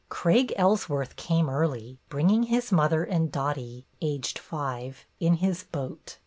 Craig 0.09 0.51
Ellsworth 0.55 1.15
came 1.15 1.47
early, 1.47 1.99
bringing 2.09 2.41
his 2.45 2.71
mother 2.71 3.03
and 3.03 3.31
Dottie 3.31 3.85
(aged 4.01 4.39
five) 4.39 5.05
in 5.19 5.35
his 5.35 5.61
boat. 5.61 6.17